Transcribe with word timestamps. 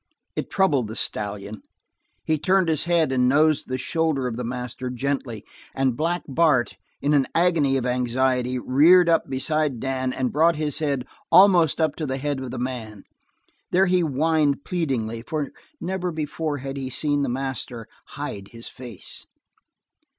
It 0.35 0.49
troubled 0.49 0.87
the 0.87 0.95
stallion. 0.95 1.61
He 2.25 2.39
turned 2.39 2.69
his 2.69 2.85
head, 2.85 3.11
and 3.11 3.29
nosed 3.29 3.67
the 3.67 3.77
shoulder 3.77 4.25
of 4.25 4.35
the 4.35 4.43
master 4.43 4.89
gently, 4.89 5.45
and 5.75 5.95
Black 5.95 6.23
Bart, 6.27 6.75
in 7.03 7.13
an 7.13 7.27
agony 7.35 7.77
of 7.77 7.85
anxiety, 7.85 8.57
reared 8.57 9.07
up 9.07 9.29
beside 9.29 9.79
Dan 9.79 10.11
and 10.11 10.33
brought 10.33 10.55
his 10.55 10.79
head 10.79 11.05
almost 11.31 11.79
up 11.79 11.95
to 11.97 12.07
the 12.07 12.17
head 12.17 12.39
of 12.39 12.49
the 12.49 12.57
man; 12.57 13.03
there 13.69 13.85
he 13.85 13.99
whined 13.99 14.63
pleadingly 14.65 15.21
for 15.21 15.51
never 15.79 16.11
before 16.11 16.57
had 16.57 16.77
he 16.77 16.89
seen 16.89 17.21
the 17.21 17.29
master 17.29 17.87
hide 18.07 18.47
his 18.47 18.67
face. 18.67 19.27